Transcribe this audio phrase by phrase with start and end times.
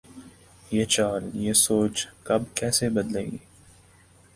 [0.71, 3.37] یہ چال، یہ سوچ کب‘ کیسے بدلے گی؟